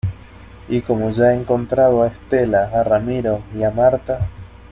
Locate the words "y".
0.67-0.81, 3.55-3.61